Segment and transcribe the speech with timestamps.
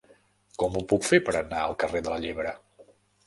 [0.63, 2.55] Com ho puc fer per anar al carrer de la Llebre?